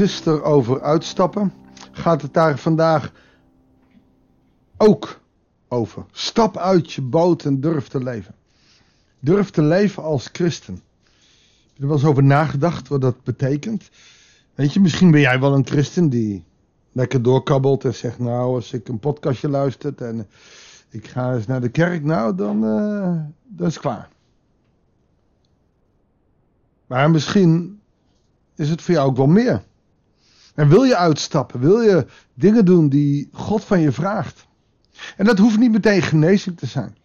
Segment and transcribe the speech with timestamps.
[0.00, 1.52] gisteren over uitstappen,
[1.92, 3.12] gaat het daar vandaag
[4.76, 5.20] ook
[5.68, 6.04] over.
[6.12, 8.34] Stap uit je boot en durf te leven.
[9.18, 10.74] Durf te leven als christen.
[10.74, 13.90] Heb je er wel eens over nagedacht wat dat betekent?
[14.54, 16.44] Weet je, misschien ben jij wel een christen die
[16.92, 20.28] lekker doorkabbelt en zegt: Nou, als ik een podcastje luister en
[20.88, 22.60] ik ga eens naar de kerk, nou, dan
[23.48, 24.08] dat is klaar.
[26.86, 27.80] Maar misschien
[28.54, 29.68] is het voor jou ook wel meer.
[30.60, 31.60] En wil je uitstappen?
[31.60, 34.46] Wil je dingen doen die God van je vraagt?
[35.16, 36.96] En dat hoeft niet meteen genezing te zijn.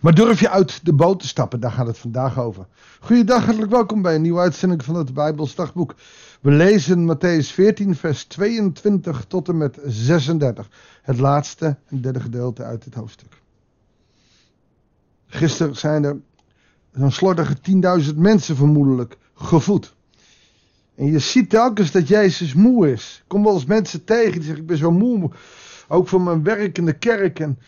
[0.00, 1.60] Maar durf je uit de boot te stappen?
[1.60, 2.66] Daar gaat het vandaag over.
[3.00, 5.94] Goeiedag, hartelijk welkom bij een nieuwe uitzending van het Bijbelsdagboek.
[6.40, 10.68] We lezen Matthäus 14, vers 22 tot en met 36.
[11.02, 13.42] Het laatste en derde gedeelte uit het hoofdstuk.
[15.26, 16.16] Gisteren zijn er
[16.92, 17.56] zo'n slordige
[18.12, 19.95] 10.000 mensen vermoedelijk gevoed.
[20.96, 23.16] En je ziet telkens dat Jezus moe is.
[23.22, 25.30] Ik kom wel eens mensen tegen die zeggen: Ik ben zo moe.
[25.88, 27.40] Ook van mijn werk in de kerk.
[27.40, 27.58] En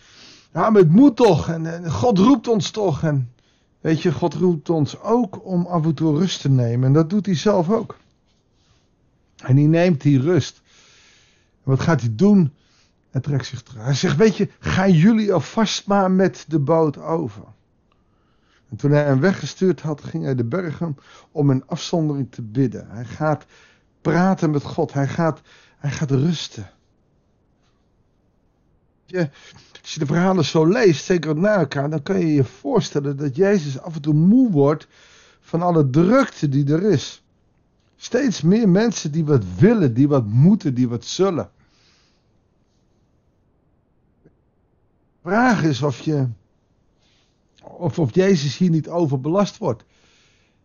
[0.52, 1.48] ja, maar het moet toch.
[1.48, 3.02] En, en, God roept ons toch.
[3.02, 3.32] En
[3.80, 6.86] weet je, God roept ons ook om af en toe rust te nemen.
[6.86, 7.96] En dat doet hij zelf ook.
[9.36, 10.62] En hij neemt die rust.
[11.64, 12.52] En wat gaat hij doen?
[13.10, 13.84] Hij trekt zich terug.
[13.84, 17.42] Hij zegt: Weet je, gaan jullie alvast maar met de boot over.
[18.68, 20.96] En toen hij hem weggestuurd had, ging hij de bergen
[21.32, 22.88] om in afzondering te bidden.
[22.90, 23.46] Hij gaat
[24.00, 24.92] praten met God.
[24.92, 25.40] Hij gaat,
[25.78, 26.70] hij gaat rusten.
[29.04, 29.30] Je,
[29.82, 33.36] als je de verhalen zo leest, zeker na elkaar, dan kan je je voorstellen dat
[33.36, 34.88] Jezus af en toe moe wordt
[35.40, 37.22] van alle drukte die er is.
[37.96, 41.50] Steeds meer mensen die wat willen, die wat moeten, die wat zullen.
[44.22, 44.30] De
[45.22, 46.26] vraag is of je
[47.68, 49.84] of, of Jezus hier niet overbelast wordt.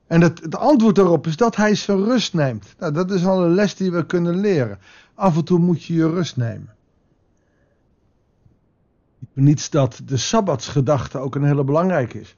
[0.07, 2.75] En het, het antwoord daarop is dat hij zijn rust neemt.
[2.80, 4.80] Nou, dat is al een les die we kunnen leren.
[5.13, 6.75] Af en toe moet je je rust nemen.
[9.33, 12.36] Niets dat de sabbatsgedachte ook een hele belangrijke is.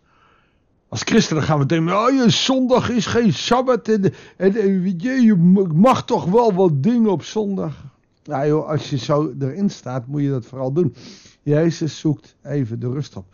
[0.87, 4.53] Als christenen gaan we denken, oh, je zondag is geen sabbat en, en,
[4.99, 5.35] je,
[5.73, 7.83] mag toch wel wat dingen op zondag.
[8.23, 10.95] Nou joh, als je zo erin staat, moet je dat vooral doen.
[11.41, 13.25] Jezus zoekt even de rust op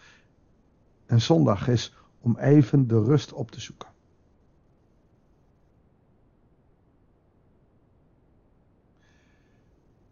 [1.12, 3.90] en zondag is om even de rust op te zoeken.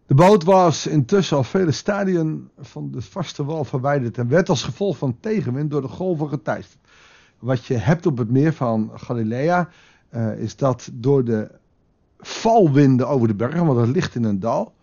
[0.06, 4.64] De boot was intussen al vele stadien van de vaste wal verwijderd en werd als
[4.64, 6.88] gevolg van tegenwind door de golven geteisterd.
[7.40, 9.70] Wat je hebt op het meer van Galilea
[10.12, 11.52] uh, is dat door de
[12.18, 14.74] valwinden over de bergen, want het ligt in een dal,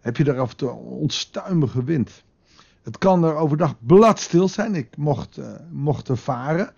[0.00, 2.24] heb je daar af en toe onstuimige wind.
[2.82, 4.74] Het kan er overdag bladstil zijn.
[4.74, 6.72] Ik mocht, uh, mocht er varen.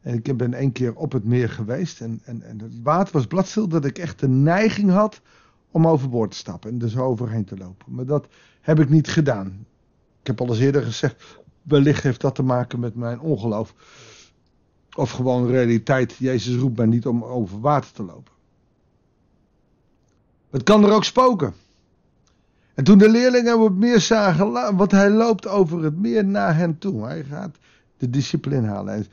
[0.00, 2.00] En ik ben één keer op het meer geweest.
[2.00, 5.20] En, en, en het water was bladstil dat ik echt de neiging had
[5.70, 6.80] om overboord te stappen.
[6.80, 7.94] En zo overheen te lopen.
[7.94, 8.26] Maar dat
[8.60, 9.66] heb ik niet gedaan.
[10.20, 11.38] Ik heb al eens eerder gezegd.
[11.62, 13.74] Wellicht heeft dat te maken met mijn ongeloof.
[14.96, 16.14] Of gewoon realiteit.
[16.14, 18.32] Jezus roept mij niet om over water te lopen.
[20.50, 21.54] Het kan er ook spoken.
[22.78, 26.56] En toen de leerlingen op het meer zagen, want hij loopt over het meer naar
[26.56, 27.04] hen toe.
[27.04, 27.58] Hij gaat
[27.96, 29.06] de discipline halen.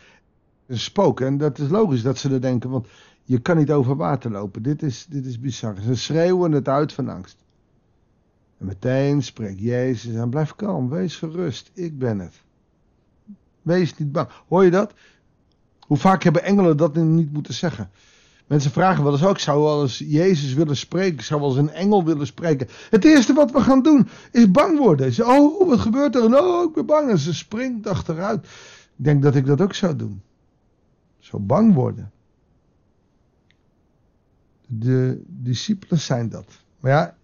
[0.68, 1.22] Een spook.
[1.22, 2.88] En dat is logisch dat ze er denken, want
[3.24, 4.64] je kan niet over water lopen.
[4.64, 5.76] Dit is, dit is bizar.
[5.82, 7.38] Ze schreeuwen het uit van angst.
[8.58, 12.42] En meteen spreekt Jezus en blijf kalm, wees gerust, ik ben het.
[13.62, 14.30] Wees niet bang.
[14.48, 14.94] Hoor je dat?
[15.80, 17.90] Hoe vaak hebben engelen dat niet moeten zeggen?
[18.48, 21.70] Mensen vragen wel eens ook, zou wel eens Jezus willen spreken, zou wel eens een
[21.70, 22.68] engel willen spreken.
[22.90, 25.14] Het eerste wat we gaan doen is bang worden.
[25.14, 26.40] Ze, oh, wat gebeurt er?
[26.42, 27.10] Oh, ik ben bang.
[27.10, 28.46] En ze springt achteruit.
[28.98, 30.22] Ik denk dat ik dat ook zou doen.
[31.20, 32.12] Zo bang worden.
[34.68, 36.46] De discipelen zijn dat.
[36.80, 37.16] Maar ja,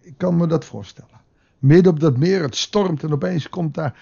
[0.00, 1.20] ik kan me dat voorstellen.
[1.58, 3.98] Midden op dat meer, het stormt en opeens komt daar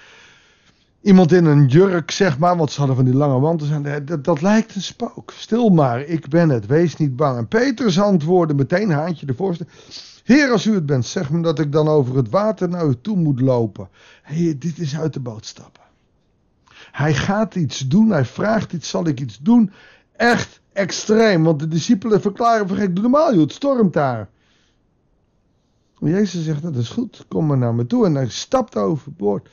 [1.00, 4.04] iemand in een jurk, zeg maar, want ze hadden van die lange wanten.
[4.06, 5.32] Dat, dat lijkt een spook.
[5.36, 7.38] Stil maar, ik ben het, wees niet bang.
[7.38, 9.66] En Petrus antwoordde meteen, haantje de voorste.
[10.24, 12.94] Heer, als u het bent, zeg me dat ik dan over het water naar u
[13.00, 13.88] toe moet lopen.
[14.22, 15.82] Hey, dit is uit de boot stappen.
[16.90, 19.72] Hij gaat iets doen, hij vraagt iets, zal ik iets doen?
[20.16, 24.28] Echt extreem, want de discipelen verklaren van gek, doe normaal joh, het stormt daar.
[26.00, 28.06] Jezus zegt, dat is goed, kom maar naar me toe.
[28.06, 29.48] En hij stapt overboord.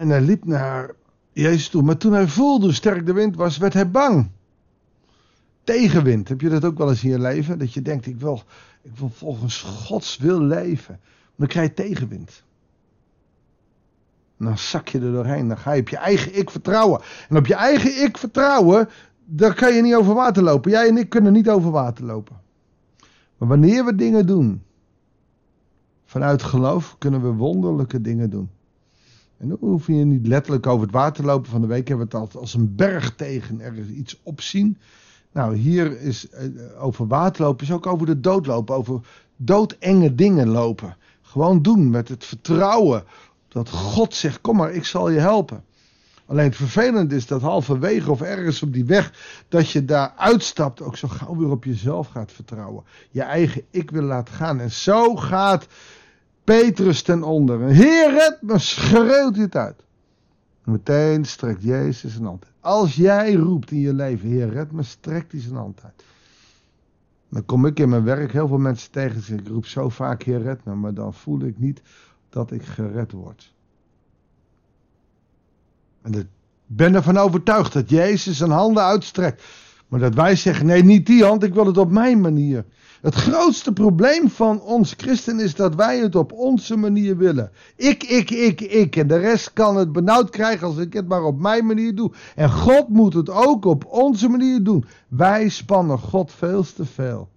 [0.00, 0.94] En hij liep naar
[1.32, 1.82] Jezus toe.
[1.82, 4.30] Maar toen hij voelde hoe sterk de wind was, werd hij bang.
[5.64, 6.28] Tegenwind.
[6.28, 7.58] Heb je dat ook wel eens in je leven?
[7.58, 8.42] Dat je denkt, ik wil,
[8.82, 10.98] ik wil volgens Gods wil leven.
[11.00, 12.42] Maar dan krijg je tegenwind.
[14.38, 15.48] En dan zak je er doorheen.
[15.48, 17.00] Dan ga je op je eigen ik vertrouwen.
[17.28, 18.88] En op je eigen ik vertrouwen,
[19.24, 20.70] daar kan je niet over water lopen.
[20.70, 22.40] Jij en ik kunnen niet over water lopen.
[23.38, 24.62] Maar wanneer we dingen doen,
[26.04, 28.50] vanuit geloof, kunnen we wonderlijke dingen doen.
[29.40, 31.50] En dan hoef je niet letterlijk over het water te lopen.
[31.50, 34.78] Van de week hebben we het altijd als een berg tegen ergens iets opzien.
[35.32, 36.48] Nou, hier is eh,
[36.78, 39.00] over water lopen, is ook over de dood lopen, over
[39.36, 40.96] doodenge dingen lopen.
[41.22, 43.04] Gewoon doen met het vertrouwen
[43.48, 45.64] dat God zegt: Kom maar, ik zal je helpen.
[46.26, 49.12] Alleen het vervelende is dat halverwege of ergens op die weg,
[49.48, 52.84] dat je daar uitstapt, ook zo gauw weer op jezelf gaat vertrouwen.
[53.10, 54.60] Je eigen ik wil laten gaan.
[54.60, 55.66] En zo gaat
[56.50, 57.60] Petrus ten onder.
[57.60, 59.82] Heer, red me, schreeuwt hij het uit.
[60.64, 62.52] Meteen strekt Jezus zijn hand uit.
[62.60, 66.04] Als jij roept in je leven, Heer, red me, strekt hij zijn hand uit.
[67.28, 69.38] Dan kom ik in mijn werk heel veel mensen tegen.
[69.38, 71.82] Ik roep zo vaak, Heer, red me, maar dan voel ik niet
[72.28, 73.54] dat ik gered word.
[76.02, 76.26] En ik
[76.66, 79.44] ben ervan overtuigd dat Jezus zijn handen uitstrekt.
[79.88, 82.64] Maar dat wij zeggen: nee, niet die hand, ik wil het op mijn manier.
[83.00, 87.50] Het grootste probleem van ons christen is dat wij het op onze manier willen.
[87.76, 88.96] Ik, ik, ik, ik.
[88.96, 92.12] En de rest kan het benauwd krijgen als ik het maar op mijn manier doe.
[92.34, 94.84] En God moet het ook op onze manier doen.
[95.08, 97.28] Wij spannen God veel te veel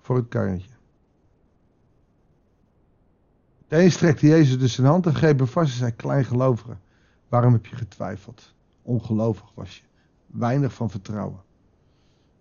[0.00, 0.76] voor het karretje.
[3.68, 6.76] Eens strekte Jezus dus zijn hand en greep hem vast en zei: Kleingelovige,
[7.28, 8.54] waarom heb je getwijfeld?
[8.82, 9.82] Ongelovig was je.
[10.26, 11.40] Weinig van vertrouwen.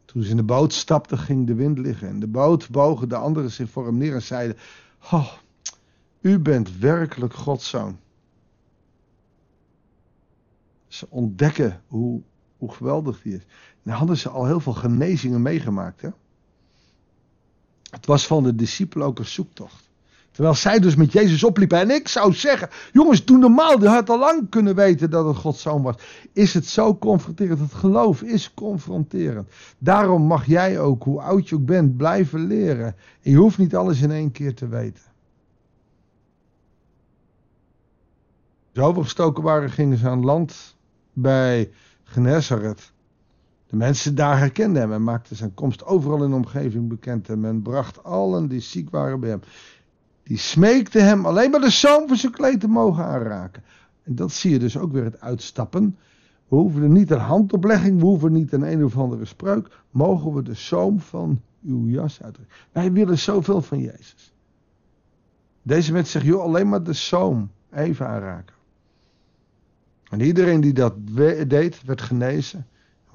[0.08, 2.08] Toen ze in de boot stapten, ging de wind liggen.
[2.08, 4.58] En de boot bogen de anderen zich voor hem neer en zeiden:
[5.12, 5.34] oh,
[6.22, 8.00] U bent werkelijk Gods zoon.
[10.88, 12.22] Ze ontdekken hoe,
[12.58, 13.46] hoe geweldig die is.
[13.84, 16.02] Nou hadden ze al heel veel genezingen meegemaakt.
[16.02, 16.10] Hè?
[17.90, 19.87] Het was van de discipelen ook een zoektocht.
[20.38, 21.80] Terwijl zij dus met Jezus opliepen.
[21.80, 23.82] En ik zou zeggen, jongens, doe normaal.
[23.82, 25.96] Je had al lang kunnen weten dat het Gods zoon was.
[26.34, 27.60] Is het zo confronterend?
[27.60, 29.50] Het geloof is confronterend.
[29.78, 32.96] Daarom mag jij ook, hoe oud je ook bent, blijven leren.
[33.22, 35.04] En je hoeft niet alles in één keer te weten.
[38.74, 40.76] Ze overgestoken waren, gingen ze aan land
[41.14, 41.72] bij
[42.04, 42.92] Genezaret.
[43.68, 47.30] De mensen daar herkenden hem en maakten zijn komst overal in de omgeving bekend.
[47.30, 49.42] En men bracht allen die ziek waren bij hem.
[50.28, 53.64] Die smeekte hem alleen maar de zoom van zijn kleed te mogen aanraken.
[54.04, 55.98] En dat zie je dus ook weer het uitstappen.
[56.48, 59.84] We hoeven niet een handoplegging, we hoeven niet een een of andere spreuk.
[59.92, 62.56] Mogen we de zoom van uw jas uitdrukken.
[62.72, 64.34] Wij willen zoveel van Jezus.
[65.62, 68.56] Deze mensen zeggen, joh, alleen maar de zoom even aanraken.
[70.10, 70.94] En iedereen die dat
[71.48, 72.68] deed, werd genezen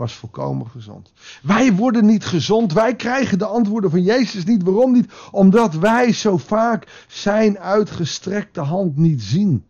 [0.02, 1.12] was volkomen gezond.
[1.42, 2.72] Wij worden niet gezond.
[2.72, 4.62] Wij krijgen de antwoorden van Jezus niet.
[4.62, 5.12] Waarom niet?
[5.30, 9.64] Omdat wij zo vaak zijn uitgestrekte hand niet zien.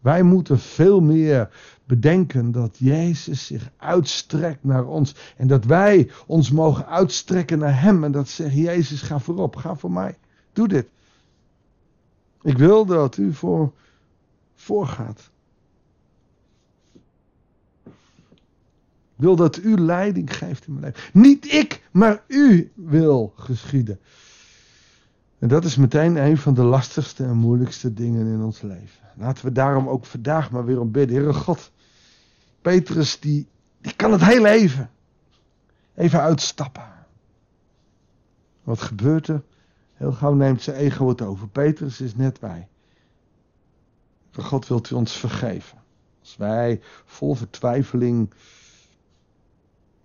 [0.00, 1.50] Wij moeten veel meer
[1.84, 5.14] bedenken dat Jezus zich uitstrekt naar ons.
[5.36, 8.04] En dat wij ons mogen uitstrekken naar Hem.
[8.04, 10.16] En dat zegt Jezus, ga voorop, ga voor mij.
[10.52, 10.86] Doe dit.
[12.42, 13.72] Ik wil dat u voor,
[14.54, 15.30] voorgaat.
[19.18, 21.20] Wil dat u leiding geeft in mijn leven.
[21.20, 24.00] Niet ik, maar u wil geschieden.
[25.38, 29.08] En dat is meteen een van de lastigste en moeilijkste dingen in ons leven.
[29.16, 31.16] Laten we daarom ook vandaag maar weer om bidden.
[31.16, 31.72] Heere God,
[32.62, 33.48] Petrus die,
[33.80, 34.90] die kan het heel even.
[35.94, 36.92] Even uitstappen.
[38.62, 39.42] Wat gebeurt er?
[39.94, 41.48] Heel gauw neemt zijn ego het over.
[41.48, 42.68] Petrus is net wij.
[44.32, 45.78] God wilt u ons vergeven.
[46.20, 48.32] Als wij vol vertwijfeling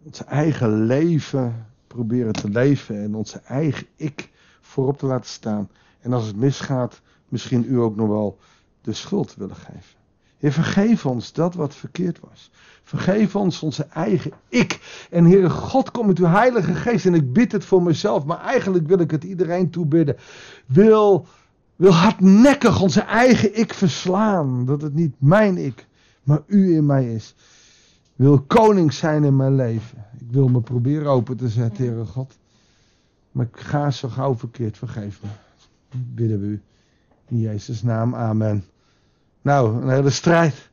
[0.05, 4.29] onze eigen leven proberen te leven en onze eigen ik
[4.62, 5.69] voorop te laten staan.
[6.01, 8.39] En als het misgaat, misschien u ook nog wel
[8.81, 10.01] de schuld willen geven.
[10.38, 12.51] Heer, vergeef ons dat wat verkeerd was.
[12.83, 14.79] Vergeef ons onze eigen ik.
[15.10, 17.05] En Heere God, kom met uw heilige geest.
[17.05, 20.15] En ik bid het voor mezelf, maar eigenlijk wil ik het iedereen toebidden.
[20.65, 21.27] Wil,
[21.75, 24.65] wil hardnekkig onze eigen ik verslaan.
[24.65, 25.88] Dat het niet mijn ik,
[26.24, 27.36] maar u in mij is
[28.15, 30.05] wil koning zijn in mijn leven.
[30.20, 32.38] Ik wil me proberen open te zetten, Heere God.
[33.32, 35.29] Maar ik ga zo gauw verkeerd, vergeef me.
[36.13, 36.62] Bidden we u.
[37.27, 38.65] In Jezus' naam, amen.
[39.41, 40.72] Nou, een hele strijd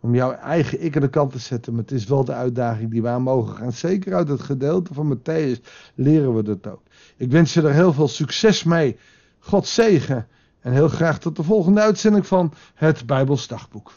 [0.00, 1.72] om jouw eigen ik aan de kant te zetten.
[1.72, 3.72] Maar het is wel de uitdaging die we aan mogen gaan.
[3.72, 5.60] Zeker uit het gedeelte van Matthäus
[5.94, 6.82] leren we dat ook.
[7.16, 8.98] Ik wens je er heel veel succes mee.
[9.38, 10.26] God zegen.
[10.60, 13.92] En heel graag tot de volgende uitzending van het Bijbels Dagboek.